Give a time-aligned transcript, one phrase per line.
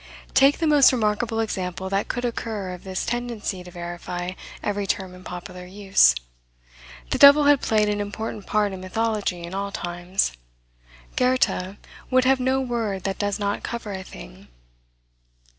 [0.33, 4.31] Take the most remarkable example that could occur of this tendency to verify
[4.63, 6.15] every term in popular use.
[7.11, 10.31] The Devil had played an important part in mythology in all times.
[11.15, 11.75] Goethe
[12.09, 14.47] would have no word that does not cover a thing.